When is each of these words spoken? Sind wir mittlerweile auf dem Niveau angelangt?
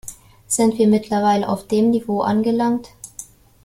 Sind 0.47 0.79
wir 0.79 0.87
mittlerweile 0.87 1.47
auf 1.47 1.67
dem 1.67 1.91
Niveau 1.91 2.21
angelangt? 2.21 2.89